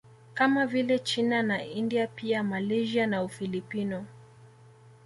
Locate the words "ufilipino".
3.23-4.05